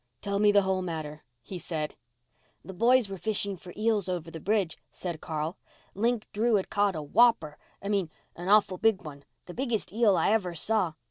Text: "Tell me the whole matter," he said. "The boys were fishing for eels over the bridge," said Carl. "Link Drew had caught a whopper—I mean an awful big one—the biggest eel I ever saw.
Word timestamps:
"Tell 0.19 0.39
me 0.39 0.51
the 0.51 0.63
whole 0.63 0.81
matter," 0.81 1.25
he 1.43 1.59
said. 1.59 1.93
"The 2.65 2.73
boys 2.73 3.07
were 3.07 3.19
fishing 3.19 3.55
for 3.55 3.71
eels 3.77 4.09
over 4.09 4.31
the 4.31 4.39
bridge," 4.39 4.79
said 4.89 5.21
Carl. 5.21 5.59
"Link 5.93 6.27
Drew 6.33 6.55
had 6.55 6.71
caught 6.71 6.95
a 6.95 7.03
whopper—I 7.03 7.87
mean 7.87 8.09
an 8.35 8.47
awful 8.49 8.79
big 8.79 9.03
one—the 9.03 9.53
biggest 9.53 9.93
eel 9.93 10.17
I 10.17 10.31
ever 10.31 10.55
saw. 10.55 10.93